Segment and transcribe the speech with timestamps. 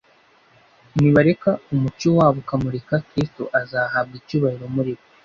[0.97, 5.03] Nibareka umucyo wabo ukamurika, Kristo azahabwa icyubahiro muri bo